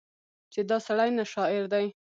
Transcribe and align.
چې 0.53 0.59
دا 0.69 0.77
سړی 0.87 1.09
نه 1.17 1.23
شاعر 1.33 1.63
دی 1.73 1.85